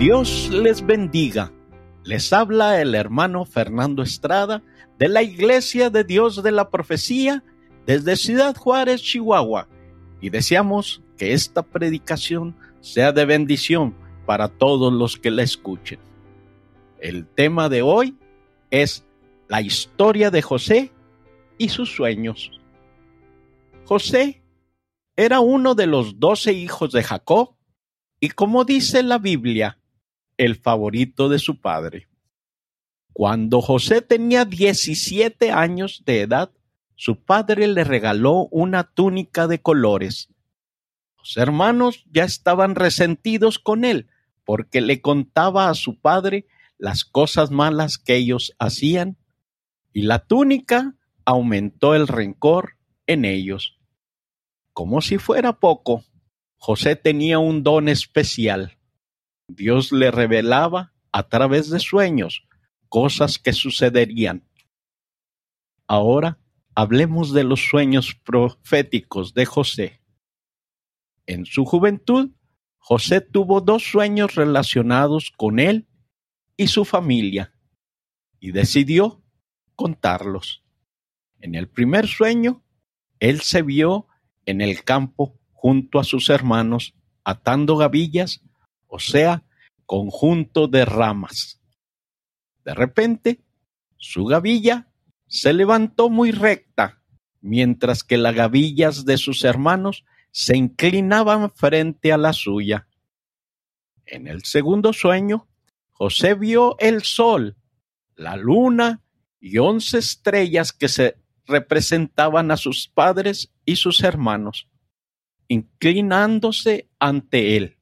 [0.00, 1.52] Dios les bendiga.
[2.04, 4.62] Les habla el hermano Fernando Estrada
[4.98, 7.44] de la Iglesia de Dios de la Profecía
[7.84, 9.68] desde Ciudad Juárez, Chihuahua.
[10.22, 13.94] Y deseamos que esta predicación sea de bendición
[14.24, 15.98] para todos los que la escuchen.
[16.98, 18.16] El tema de hoy
[18.70, 19.04] es
[19.48, 20.92] la historia de José
[21.58, 22.58] y sus sueños.
[23.84, 24.42] José
[25.14, 27.50] era uno de los doce hijos de Jacob
[28.18, 29.76] y como dice la Biblia,
[30.40, 32.08] el favorito de su padre.
[33.12, 36.50] Cuando José tenía 17 años de edad,
[36.94, 40.30] su padre le regaló una túnica de colores.
[41.18, 44.08] Los hermanos ya estaban resentidos con él
[44.46, 46.46] porque le contaba a su padre
[46.78, 49.18] las cosas malas que ellos hacían
[49.92, 50.96] y la túnica
[51.26, 53.78] aumentó el rencor en ellos.
[54.72, 56.02] Como si fuera poco,
[56.56, 58.79] José tenía un don especial.
[59.54, 62.46] Dios le revelaba a través de sueños
[62.88, 64.44] cosas que sucederían.
[65.86, 66.38] Ahora
[66.74, 70.00] hablemos de los sueños proféticos de José.
[71.26, 72.30] En su juventud,
[72.78, 75.86] José tuvo dos sueños relacionados con él
[76.56, 77.54] y su familia
[78.40, 79.22] y decidió
[79.76, 80.64] contarlos.
[81.40, 82.64] En el primer sueño,
[83.18, 84.06] él se vio
[84.46, 88.42] en el campo junto a sus hermanos atando gavillas,
[88.90, 89.44] o sea,
[89.86, 91.60] conjunto de ramas.
[92.64, 93.40] De repente,
[93.96, 94.88] su gavilla
[95.28, 97.02] se levantó muy recta,
[97.40, 102.88] mientras que las gavillas de sus hermanos se inclinaban frente a la suya.
[104.06, 105.48] En el segundo sueño,
[105.92, 107.56] José vio el sol,
[108.16, 109.02] la luna
[109.38, 111.16] y once estrellas que se
[111.46, 114.68] representaban a sus padres y sus hermanos,
[115.46, 117.79] inclinándose ante él.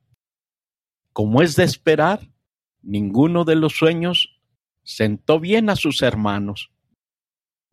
[1.18, 2.20] Como es de esperar,
[2.80, 4.38] ninguno de los sueños
[4.84, 6.70] sentó bien a sus hermanos.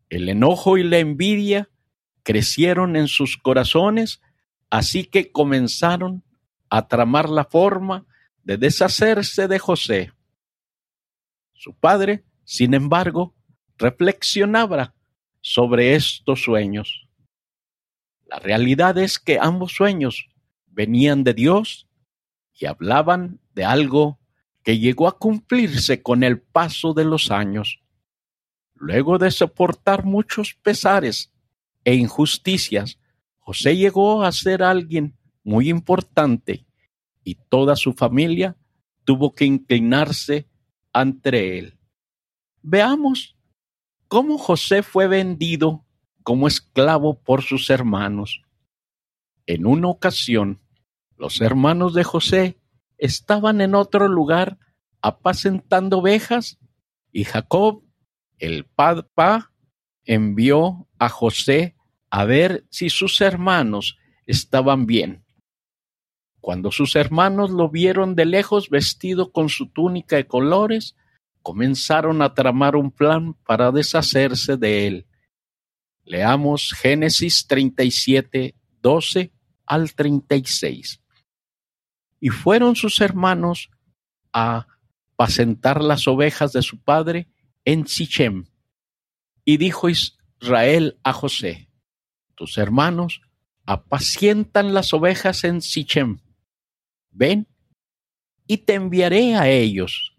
[0.08, 1.70] El enojo y la envidia
[2.24, 4.20] crecieron en sus corazones,
[4.68, 6.24] así que comenzaron
[6.70, 8.04] a tramar la forma
[8.42, 10.12] de deshacerse de José.
[11.52, 13.32] Su padre, sin embargo,
[13.78, 14.96] reflexionaba
[15.40, 17.06] sobre estos sueños.
[18.24, 20.26] La realidad es que ambos sueños
[20.66, 21.85] venían de Dios
[22.58, 24.18] y hablaban de algo
[24.62, 27.80] que llegó a cumplirse con el paso de los años.
[28.74, 31.32] Luego de soportar muchos pesares
[31.84, 32.98] e injusticias,
[33.38, 36.66] José llegó a ser alguien muy importante
[37.22, 38.56] y toda su familia
[39.04, 40.48] tuvo que inclinarse
[40.92, 41.78] ante él.
[42.62, 43.36] Veamos
[44.08, 45.84] cómo José fue vendido
[46.22, 48.42] como esclavo por sus hermanos.
[49.46, 50.60] En una ocasión,
[51.16, 52.58] los hermanos de José
[52.98, 54.58] estaban en otro lugar
[55.00, 56.58] apacentando ovejas
[57.12, 57.82] y Jacob,
[58.38, 59.52] el papá,
[60.04, 61.76] envió a José
[62.10, 65.24] a ver si sus hermanos estaban bien.
[66.40, 70.94] Cuando sus hermanos lo vieron de lejos vestido con su túnica de colores,
[71.42, 75.06] comenzaron a tramar un plan para deshacerse de él.
[76.04, 79.32] Leamos Génesis 37, 12
[79.66, 81.02] al 36.
[82.20, 83.70] Y fueron sus hermanos
[84.32, 84.66] a
[85.16, 87.28] pacentar las ovejas de su padre
[87.64, 88.46] en Sichem.
[89.44, 91.68] Y dijo Israel a José,
[92.34, 93.22] tus hermanos
[93.64, 96.20] apacientan las ovejas en Sichem.
[97.10, 97.48] Ven
[98.46, 100.16] y te enviaré a ellos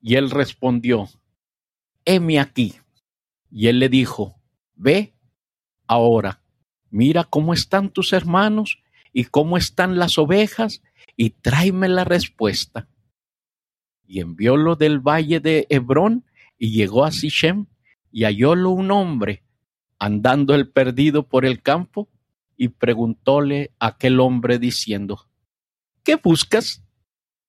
[0.00, 1.08] y él respondió,
[2.04, 2.74] heme aquí.
[3.50, 4.40] Y él le dijo,
[4.74, 5.14] ve
[5.86, 6.42] ahora,
[6.88, 8.78] mira cómo están tus hermanos
[9.12, 10.82] y cómo están las ovejas
[11.20, 12.88] y tráeme la respuesta.
[14.06, 16.24] Y enviólo del valle de Hebrón
[16.56, 17.66] y llegó a Sichem
[18.10, 19.42] y hallólo un hombre
[19.98, 22.08] andando el perdido por el campo
[22.56, 25.28] y preguntóle a aquel hombre diciendo,
[26.04, 26.82] ¿qué buscas?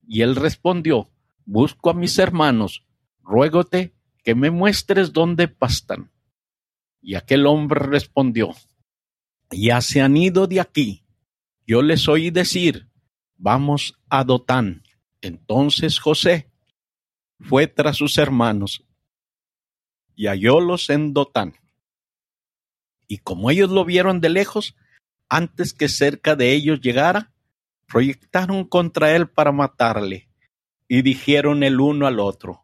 [0.05, 1.09] Y él respondió,
[1.45, 2.85] busco a mis hermanos,
[3.23, 6.11] ruégote que me muestres dónde pastan.
[7.01, 8.53] Y aquel hombre respondió,
[9.49, 11.05] ya se han ido de aquí.
[11.65, 12.90] Yo les oí decir,
[13.41, 14.83] vamos a Dotán.
[15.19, 16.49] Entonces José
[17.39, 18.85] fue tras sus hermanos
[20.15, 21.55] y hallólos en Dotán.
[23.07, 24.75] Y como ellos lo vieron de lejos,
[25.27, 27.33] antes que cerca de ellos llegara,
[27.87, 30.29] proyectaron contra él para matarle
[30.87, 32.63] y dijeron el uno al otro,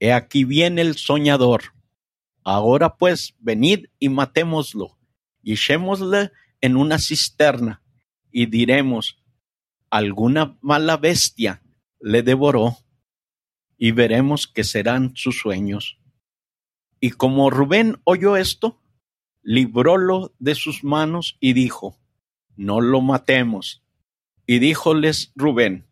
[0.00, 1.74] He aquí viene el soñador.
[2.42, 4.98] Ahora pues, venid y matémoslo,
[5.42, 6.30] y echémosle
[6.60, 7.82] en una cisterna,
[8.30, 9.19] y diremos,
[9.90, 11.62] alguna mala bestia
[12.00, 12.78] le devoró,
[13.76, 15.98] y veremos qué serán sus sueños.
[17.00, 18.80] Y como Rubén oyó esto,
[19.42, 21.98] librólo de sus manos y dijo,
[22.56, 23.82] no lo matemos.
[24.46, 25.86] Y díjoles Rubén,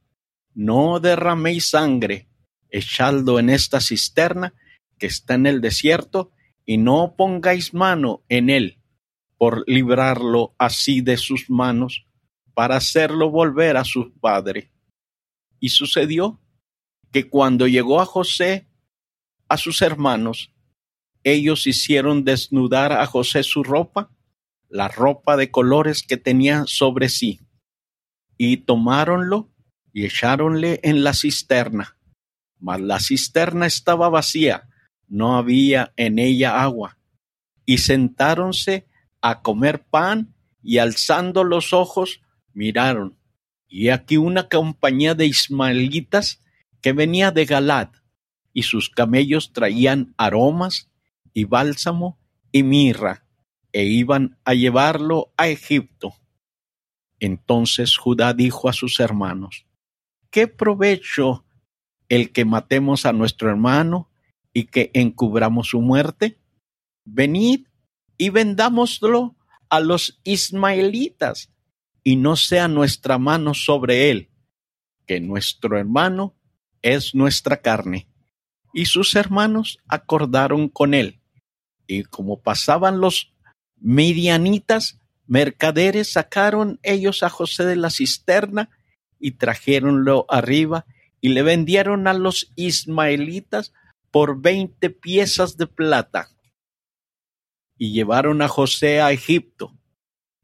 [0.54, 2.28] no derraméis sangre,
[2.68, 4.52] echadlo en esta cisterna
[4.98, 6.32] que está en el desierto,
[6.66, 8.82] y no pongáis mano en él,
[9.38, 12.07] por librarlo así de sus manos,
[12.58, 14.72] para hacerlo volver a su padre.
[15.60, 16.40] Y sucedió
[17.12, 18.66] que cuando llegó a José,
[19.48, 20.52] a sus hermanos,
[21.22, 24.10] ellos hicieron desnudar a José su ropa,
[24.68, 27.38] la ropa de colores que tenía sobre sí,
[28.36, 29.54] y tomáronlo
[29.92, 31.96] y echáronle en la cisterna.
[32.58, 34.68] Mas la cisterna estaba vacía,
[35.06, 36.98] no había en ella agua.
[37.64, 38.88] Y sentáronse
[39.20, 42.20] a comer pan y alzando los ojos
[42.52, 43.18] miraron.
[43.68, 46.42] Y aquí una compañía de ismaelitas
[46.80, 47.90] que venía de Galad,
[48.52, 50.90] y sus camellos traían aromas
[51.32, 52.18] y bálsamo
[52.50, 53.24] y mirra,
[53.72, 56.14] e iban a llevarlo a Egipto.
[57.20, 59.66] Entonces Judá dijo a sus hermanos,
[60.30, 61.44] ¿qué provecho
[62.08, 64.10] el que matemos a nuestro hermano
[64.52, 66.38] y que encubramos su muerte?
[67.04, 67.66] Venid
[68.16, 69.36] y vendámoslo
[69.68, 71.52] a los ismaelitas,
[72.02, 74.30] y no sea nuestra mano sobre él,
[75.06, 76.34] que nuestro hermano
[76.82, 78.08] es nuestra carne.
[78.72, 81.20] Y sus hermanos acordaron con él.
[81.86, 83.32] Y como pasaban los
[83.76, 88.70] medianitas, mercaderes, sacaron ellos a José de la cisterna
[89.18, 90.86] y trajéronlo arriba
[91.20, 93.72] y le vendieron a los ismaelitas
[94.10, 96.28] por veinte piezas de plata.
[97.76, 99.77] Y llevaron a José a Egipto.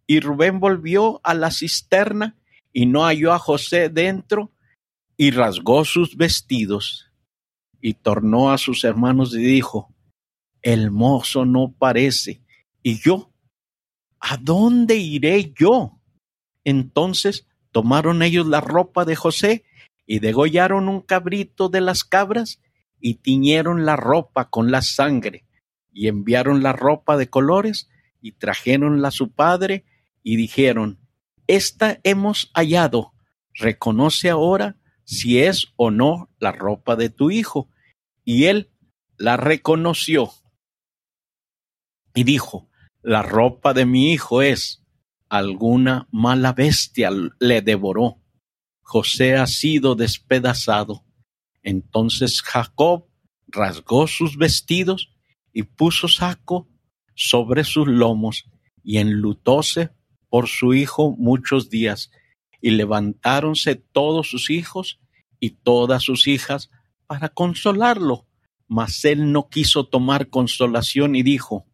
[0.06, 2.36] Y Rubén volvió a la cisterna
[2.72, 4.52] y no halló a José dentro
[5.16, 7.10] y rasgó sus vestidos
[7.80, 9.94] y tornó a sus hermanos y dijo,
[10.62, 12.42] el mozo no parece,
[12.82, 13.32] y yo,
[14.18, 16.00] ¿a dónde iré yo?
[16.64, 19.64] Entonces tomaron ellos la ropa de José
[20.06, 22.60] y degollaron un cabrito de las cabras
[23.00, 25.44] y tiñeron la ropa con la sangre
[25.92, 27.90] y enviaron la ropa de colores
[28.22, 29.84] y trajeronla a su padre
[30.24, 30.98] y dijeron,
[31.46, 33.12] esta hemos hallado,
[33.52, 37.68] reconoce ahora si es o no la ropa de tu hijo.
[38.24, 38.72] Y él
[39.18, 40.32] la reconoció
[42.14, 42.70] y dijo,
[43.02, 44.82] la ropa de mi hijo es,
[45.28, 48.22] alguna mala bestia le devoró.
[48.82, 51.04] José ha sido despedazado.
[51.62, 53.08] Entonces Jacob
[53.46, 55.12] rasgó sus vestidos
[55.52, 56.68] y puso saco
[57.14, 58.44] sobre sus lomos
[58.82, 59.90] y enlutóse
[60.34, 62.10] por su hijo muchos días
[62.60, 64.98] y levantáronse todos sus hijos
[65.38, 66.72] y todas sus hijas
[67.06, 68.26] para consolarlo.
[68.66, 71.68] Mas él no quiso tomar consolación y dijo,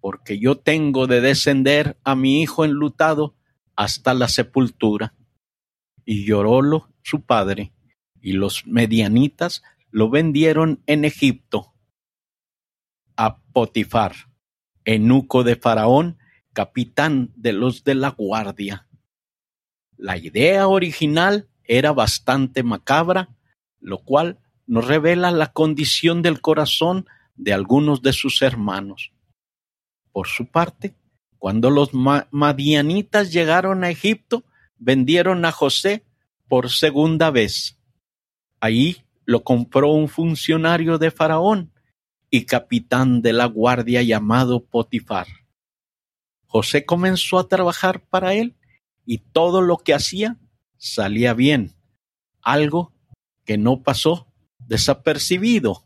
[0.00, 3.36] porque yo tengo de descender a mi hijo enlutado
[3.74, 5.14] hasta la sepultura.
[6.06, 7.74] Y llorólo su padre,
[8.22, 11.74] y los medianitas lo vendieron en Egipto
[13.18, 14.14] a Potifar,
[14.86, 16.16] enuco de Faraón,
[16.56, 18.86] capitán de los de la guardia.
[19.98, 23.36] La idea original era bastante macabra,
[23.78, 29.12] lo cual nos revela la condición del corazón de algunos de sus hermanos.
[30.12, 30.94] Por su parte,
[31.36, 34.42] cuando los madianitas llegaron a Egipto,
[34.78, 36.06] vendieron a José
[36.48, 37.78] por segunda vez.
[38.60, 41.70] Ahí lo compró un funcionario de Faraón
[42.30, 45.26] y capitán de la guardia llamado Potifar.
[46.46, 48.54] José comenzó a trabajar para él
[49.04, 50.36] y todo lo que hacía
[50.78, 51.74] salía bien,
[52.42, 52.92] algo
[53.44, 54.26] que no pasó
[54.58, 55.84] desapercibido.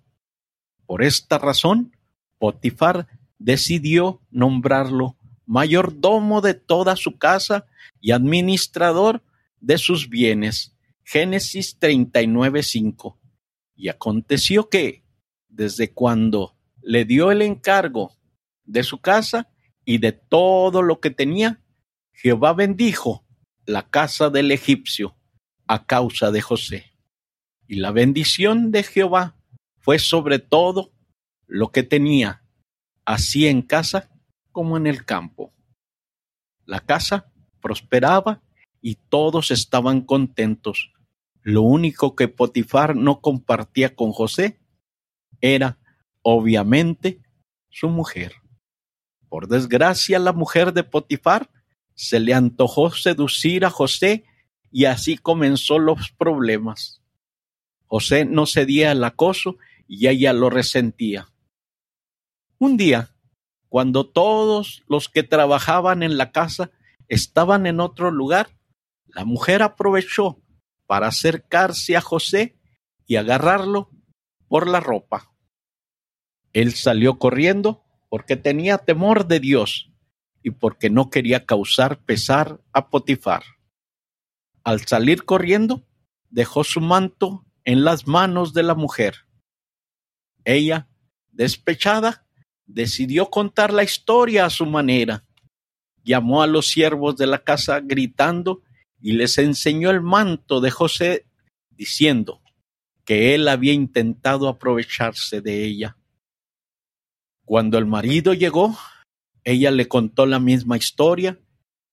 [0.87, 1.97] Por esta razón,
[2.39, 3.07] Potifar
[3.39, 7.67] decidió nombrarlo mayordomo de toda su casa
[8.01, 9.23] y administrador
[9.61, 10.77] de sus bienes.
[11.03, 13.19] Génesis 39:5.
[13.75, 15.05] Y aconteció que,
[15.49, 18.17] desde cuando le dio el encargo
[18.65, 19.49] de su casa
[19.85, 21.63] y de todo lo que tenía,
[22.13, 23.25] Jehová bendijo
[23.67, 25.17] la casa del egipcio
[25.67, 26.93] a causa de José.
[27.67, 29.37] Y la bendición de Jehová
[29.79, 30.93] fue sobre todo
[31.47, 32.45] lo que tenía,
[33.05, 34.11] así en casa
[34.53, 35.53] como en el campo.
[36.67, 38.43] La casa prosperaba
[38.81, 40.93] y todos estaban contentos.
[41.43, 44.61] Lo único que Potifar no compartía con José
[45.41, 45.79] era,
[46.23, 47.23] obviamente,
[47.71, 48.35] su mujer.
[49.31, 51.49] Por desgracia, la mujer de Potifar
[51.95, 54.25] se le antojó seducir a José
[54.73, 57.01] y así comenzó los problemas.
[57.87, 59.57] José no cedía al acoso
[59.87, 61.29] y ella lo resentía.
[62.59, 63.15] Un día,
[63.69, 66.73] cuando todos los que trabajaban en la casa
[67.07, 68.51] estaban en otro lugar,
[69.07, 70.43] la mujer aprovechó
[70.87, 72.59] para acercarse a José
[73.07, 73.91] y agarrarlo
[74.49, 75.33] por la ropa.
[76.53, 79.91] Él salió corriendo porque tenía temor de Dios
[80.43, 83.45] y porque no quería causar pesar a Potifar.
[84.65, 85.87] Al salir corriendo,
[86.29, 89.27] dejó su manto en las manos de la mujer.
[90.45, 90.89] Ella,
[91.31, 92.27] despechada,
[92.67, 95.25] decidió contar la historia a su manera.
[96.03, 98.63] Llamó a los siervos de la casa gritando
[99.01, 101.27] y les enseñó el manto de José,
[101.71, 102.43] diciendo
[103.05, 105.97] que él había intentado aprovecharse de ella.
[107.51, 108.79] Cuando el marido llegó,
[109.43, 111.41] ella le contó la misma historia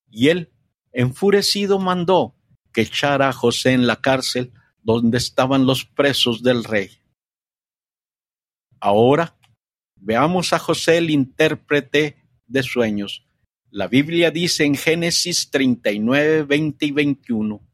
[0.08, 0.52] y él,
[0.92, 2.36] enfurecido, mandó
[2.72, 4.52] que echara a José en la cárcel
[4.84, 6.90] donde estaban los presos del rey.
[8.78, 9.36] Ahora
[9.96, 13.26] veamos a José el intérprete de sueños.
[13.68, 17.68] La Biblia dice en Génesis 39, 20 y 21,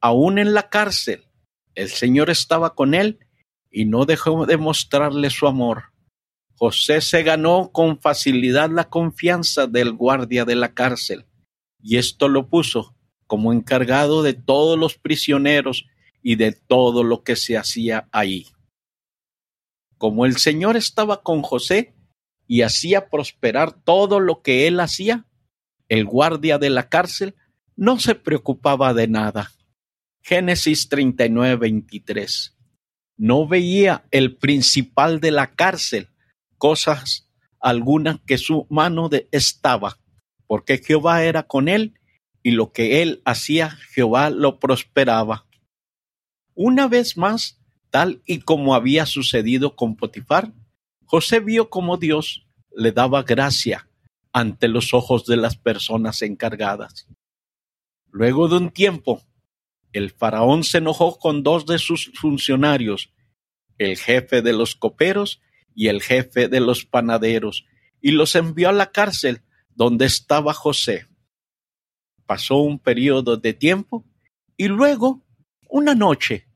[0.00, 1.26] aún en la cárcel,
[1.74, 3.18] el Señor estaba con él
[3.70, 5.92] y no dejó de mostrarle su amor.
[6.56, 11.26] José se ganó con facilidad la confianza del guardia de la cárcel,
[11.82, 12.94] y esto lo puso
[13.26, 15.86] como encargado de todos los prisioneros
[16.22, 18.46] y de todo lo que se hacía ahí.
[19.98, 21.94] Como el Señor estaba con José
[22.46, 25.26] y hacía prosperar todo lo que él hacía,
[25.88, 27.34] el guardia de la cárcel
[27.76, 29.52] no se preocupaba de nada.
[30.22, 32.56] Génesis 39, 23.
[33.16, 36.08] No veía el principal de la cárcel
[36.58, 37.28] cosas
[37.60, 39.98] algunas que su mano de estaba,
[40.46, 41.94] porque Jehová era con él
[42.42, 45.46] y lo que él hacía Jehová lo prosperaba.
[46.54, 47.58] Una vez más,
[47.90, 50.52] tal y como había sucedido con Potifar,
[51.06, 52.46] José vio como Dios
[52.76, 53.88] le daba gracia
[54.32, 57.06] ante los ojos de las personas encargadas.
[58.10, 59.22] Luego de un tiempo,
[59.92, 63.12] el faraón se enojó con dos de sus funcionarios,
[63.78, 65.40] el jefe de los coperos
[65.74, 67.66] y el jefe de los panaderos,
[68.00, 69.42] y los envió a la cárcel
[69.74, 71.08] donde estaba José.
[72.26, 74.04] Pasó un periodo de tiempo
[74.56, 75.22] y luego,
[75.68, 76.46] una noche,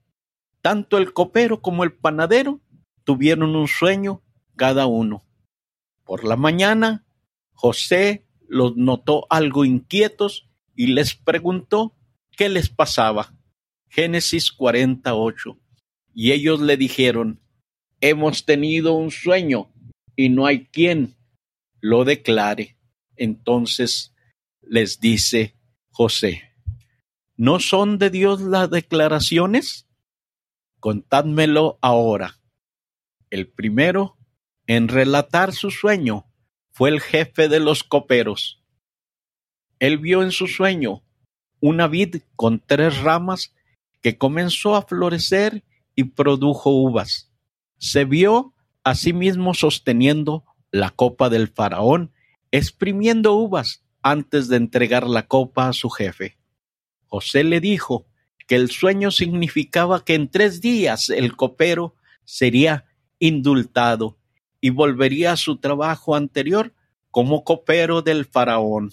[0.62, 2.60] tanto el copero como el panadero
[3.04, 4.22] tuvieron un sueño
[4.56, 5.24] cada uno.
[6.04, 7.06] Por la mañana,
[7.52, 11.96] José los notó algo inquietos y les preguntó
[12.36, 13.34] qué les pasaba.
[13.88, 15.58] Génesis 48.
[16.14, 17.40] Y ellos le dijeron,
[18.00, 19.70] hemos tenido un sueño
[20.16, 21.16] y no hay quien
[21.80, 22.76] lo declare.
[23.16, 24.14] Entonces
[24.62, 25.56] les dice
[25.90, 26.42] José,
[27.36, 29.88] ¿no son de Dios las declaraciones?
[30.80, 32.40] Contádmelo ahora.
[33.30, 34.16] El primero
[34.66, 36.26] en relatar su sueño
[36.70, 38.62] fue el jefe de los coperos.
[39.78, 41.02] Él vio en su sueño
[41.60, 43.54] una vid con tres ramas
[44.00, 45.64] que comenzó a florecer
[45.94, 47.27] y produjo uvas.
[47.78, 48.54] Se vio
[48.84, 52.12] a sí mismo sosteniendo la copa del faraón,
[52.50, 56.38] exprimiendo uvas antes de entregar la copa a su jefe.
[57.06, 58.06] José le dijo
[58.46, 61.94] que el sueño significaba que en tres días el copero
[62.24, 62.86] sería
[63.18, 64.18] indultado
[64.60, 66.74] y volvería a su trabajo anterior
[67.10, 68.92] como copero del faraón.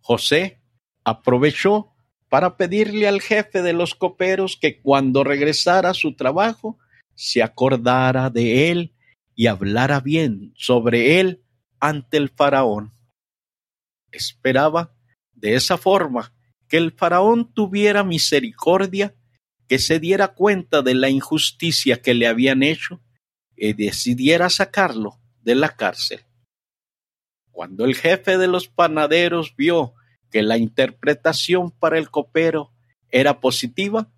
[0.00, 0.60] José
[1.04, 1.92] aprovechó
[2.28, 6.78] para pedirle al jefe de los coperos que cuando regresara a su trabajo
[7.20, 8.94] se acordara de él
[9.34, 11.44] y hablara bien sobre él
[11.78, 12.94] ante el faraón.
[14.10, 14.96] Esperaba
[15.34, 16.32] de esa forma
[16.66, 19.14] que el faraón tuviera misericordia,
[19.68, 23.02] que se diera cuenta de la injusticia que le habían hecho
[23.54, 26.20] y decidiera sacarlo de la cárcel.
[27.50, 29.92] Cuando el jefe de los panaderos vio
[30.30, 32.72] que la interpretación para el copero
[33.10, 34.10] era positiva,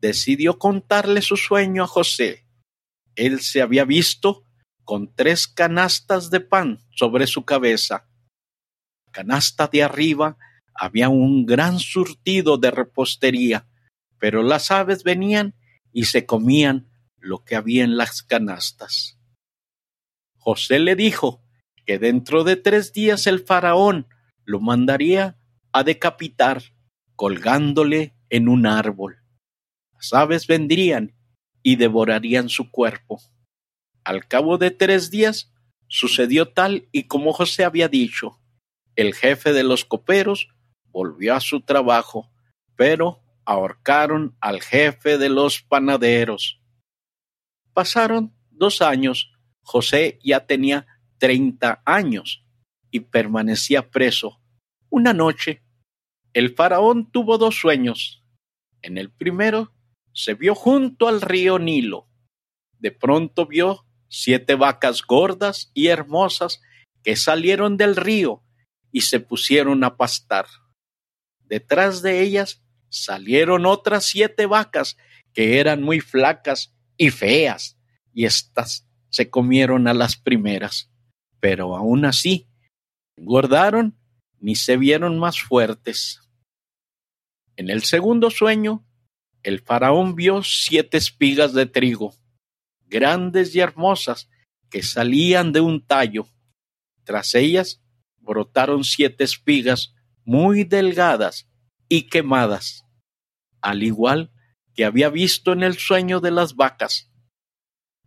[0.00, 2.47] decidió contarle su sueño a José.
[3.18, 4.44] Él se había visto
[4.84, 8.08] con tres canastas de pan sobre su cabeza.
[9.10, 10.38] canasta de arriba
[10.72, 13.66] había un gran surtido de repostería,
[14.20, 15.56] pero las aves venían
[15.92, 19.18] y se comían lo que había en las canastas.
[20.36, 21.42] José le dijo
[21.84, 24.06] que dentro de tres días el faraón
[24.44, 25.36] lo mandaría
[25.72, 26.62] a decapitar
[27.16, 29.24] colgándole en un árbol.
[29.94, 31.17] Las aves vendrían
[31.62, 33.20] y devorarían su cuerpo.
[34.04, 35.52] Al cabo de tres días
[35.88, 38.40] sucedió tal y como José había dicho.
[38.96, 40.48] El jefe de los coperos
[40.86, 42.30] volvió a su trabajo,
[42.76, 46.60] pero ahorcaron al jefe de los panaderos.
[47.72, 50.86] Pasaron dos años, José ya tenía
[51.18, 52.44] treinta años
[52.90, 54.40] y permanecía preso.
[54.90, 55.62] Una noche,
[56.32, 58.24] el faraón tuvo dos sueños.
[58.82, 59.72] En el primero,
[60.18, 62.08] se vio junto al río Nilo.
[62.80, 66.60] De pronto vio siete vacas gordas y hermosas
[67.04, 68.42] que salieron del río
[68.90, 70.46] y se pusieron a pastar.
[71.44, 74.96] Detrás de ellas salieron otras siete vacas
[75.32, 77.78] que eran muy flacas y feas,
[78.12, 80.90] y éstas se comieron a las primeras,
[81.38, 82.48] pero aún así
[83.16, 83.96] engordaron
[84.40, 86.28] ni se vieron más fuertes.
[87.54, 88.84] En el segundo sueño,
[89.42, 92.14] el faraón vio siete espigas de trigo,
[92.86, 94.28] grandes y hermosas,
[94.70, 96.26] que salían de un tallo.
[97.04, 97.82] Tras ellas
[98.18, 101.48] brotaron siete espigas muy delgadas
[101.88, 102.84] y quemadas,
[103.62, 104.30] al igual
[104.74, 107.10] que había visto en el sueño de las vacas.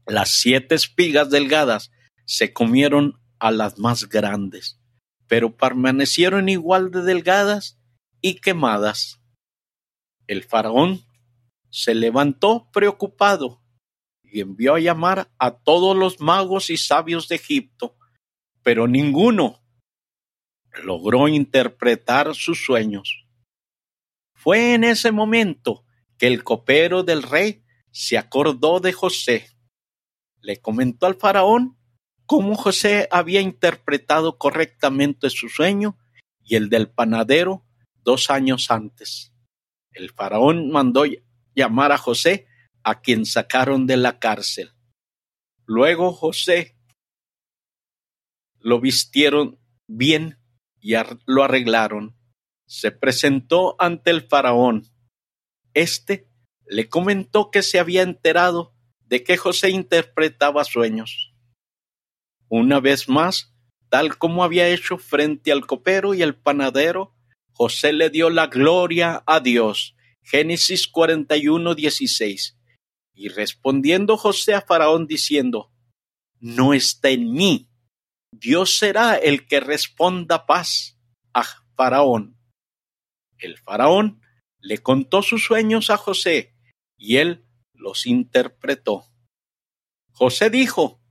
[0.06, 1.92] Las siete espigas delgadas
[2.26, 4.80] se comieron a las más grandes,
[5.28, 7.80] pero permanecieron igual de delgadas
[8.22, 9.20] y quemadas.
[10.28, 11.02] El faraón
[11.72, 13.62] se levantó preocupado
[14.24, 17.98] y envió a llamar a todos los magos y sabios de Egipto,
[18.62, 19.62] pero ninguno
[20.84, 23.26] logró interpretar sus sueños.
[24.36, 25.86] Fue en ese momento
[26.18, 29.48] que el copero del rey se acordó de José.
[30.42, 31.78] Le comentó al faraón
[32.26, 35.98] cómo José había interpretado correctamente su sueño
[36.44, 37.66] y el del panadero
[38.04, 39.34] dos años antes.
[39.92, 41.06] El faraón mandó
[41.56, 42.48] llamar a José,
[42.84, 44.72] a quien sacaron de la cárcel.
[45.66, 46.78] Luego José
[48.60, 50.40] lo vistieron bien
[50.80, 50.94] y
[51.26, 52.18] lo arreglaron.
[52.66, 54.92] Se presentó ante el faraón.
[55.74, 56.28] Este
[56.66, 61.34] le comentó que se había enterado de que José interpretaba sueños.
[62.48, 63.54] Una vez más,
[63.90, 67.14] tal como había hecho frente al copero y el panadero,
[67.52, 69.96] José le dio la gloria a Dios.
[70.24, 72.58] Génesis 41, 16.
[73.14, 75.72] Y respondiendo José a Faraón diciendo,
[76.40, 77.72] no está en mí
[78.32, 80.98] Dios será el que responda paz
[81.34, 81.44] a
[81.76, 82.38] Faraón.
[83.38, 84.22] El faraón
[84.60, 86.56] le contó sus sueños a José
[86.98, 89.06] y él los interpretó.
[90.14, 91.02] José dijo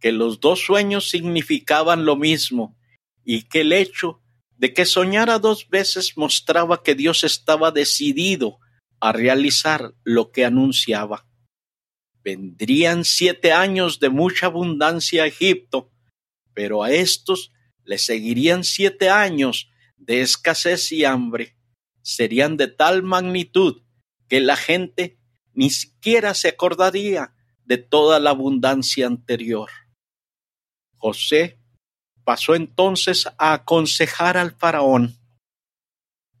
[0.00, 2.76] que los dos sueños significaban lo mismo
[3.24, 4.22] y que el hecho
[4.56, 8.58] de que soñara dos veces mostraba que Dios estaba decidido
[9.00, 11.26] a realizar lo que anunciaba.
[12.22, 15.90] Vendrían siete años de mucha abundancia a Egipto
[16.54, 17.52] pero a estos
[17.84, 21.58] le seguirían siete años de escasez y hambre.
[22.02, 23.82] Serían de tal magnitud
[24.28, 25.18] que la gente
[25.52, 29.70] ni siquiera se acordaría de toda la abundancia anterior.
[30.96, 31.60] José
[32.24, 35.16] pasó entonces a aconsejar al faraón.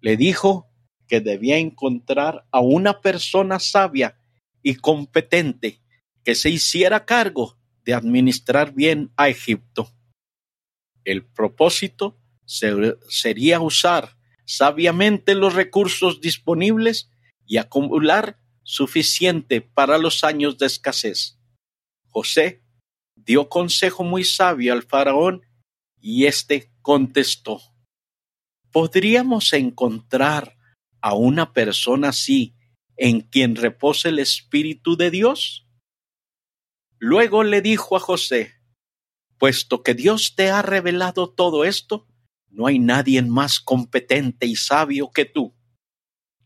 [0.00, 0.70] Le dijo
[1.06, 4.18] que debía encontrar a una persona sabia
[4.62, 5.80] y competente
[6.24, 9.90] que se hiciera cargo de administrar bien a Egipto.
[11.04, 14.16] El propósito sería usar
[14.46, 17.10] sabiamente los recursos disponibles
[17.46, 21.38] y acumular suficiente para los años de escasez.
[22.08, 22.62] José
[23.14, 25.42] dio consejo muy sabio al faraón
[26.06, 27.62] y éste contestó,
[28.70, 30.58] ¿podríamos encontrar
[31.00, 32.54] a una persona así
[32.98, 35.66] en quien repose el Espíritu de Dios?
[36.98, 38.52] Luego le dijo a José,
[39.38, 42.06] Puesto que Dios te ha revelado todo esto,
[42.50, 45.56] no hay nadie más competente y sabio que tú.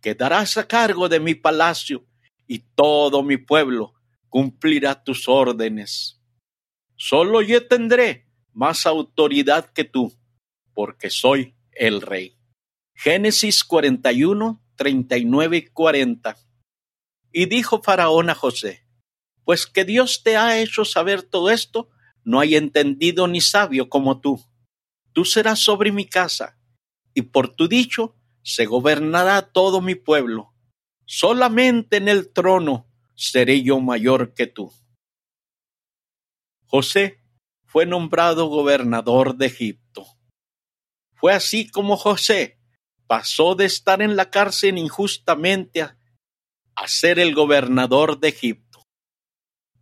[0.00, 2.06] Quedarás a cargo de mi palacio
[2.46, 3.94] y todo mi pueblo
[4.28, 6.22] cumplirá tus órdenes.
[6.94, 8.27] Solo yo tendré
[8.58, 10.18] más autoridad que tú,
[10.74, 12.36] porque soy el rey.
[12.92, 16.36] Génesis 41, 39 y 40.
[17.30, 18.84] Y dijo Faraón a José,
[19.44, 21.88] pues que Dios te ha hecho saber todo esto,
[22.24, 24.44] no hay entendido ni sabio como tú.
[25.12, 26.58] Tú serás sobre mi casa,
[27.14, 30.52] y por tu dicho se gobernará todo mi pueblo.
[31.06, 34.72] Solamente en el trono seré yo mayor que tú.
[36.66, 37.17] José
[37.68, 40.06] fue nombrado gobernador de Egipto.
[41.14, 42.58] Fue así como José
[43.06, 45.94] pasó de estar en la cárcel injustamente a,
[46.86, 48.84] ser el gobernador de Egipto.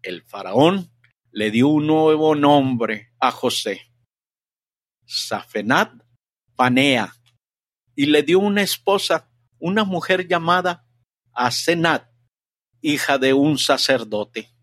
[0.02, 0.90] El faraón
[1.30, 3.92] le dio un nuevo nombre a José,
[5.04, 5.92] Safenat
[6.56, 7.14] Panea,
[7.94, 10.88] y le dio una esposa, una mujer llamada
[11.32, 12.10] a Senat,
[12.80, 14.55] hija de un sacerdote.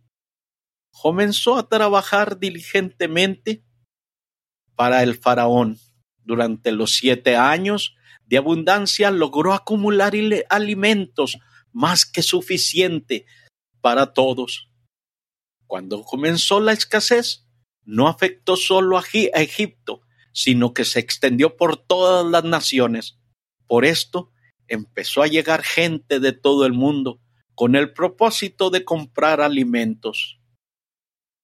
[0.93, 3.63] Comenzó a trabajar diligentemente
[4.75, 5.79] para el faraón.
[6.23, 10.13] Durante los siete años de abundancia logró acumular
[10.49, 11.37] alimentos
[11.73, 13.25] más que suficiente
[13.81, 14.69] para todos.
[15.67, 17.45] Cuando comenzó la escasez,
[17.83, 19.03] no afectó solo a
[19.33, 20.01] Egipto,
[20.31, 23.19] sino que se extendió por todas las naciones.
[23.67, 24.31] Por esto
[24.67, 27.19] empezó a llegar gente de todo el mundo
[27.55, 30.39] con el propósito de comprar alimentos.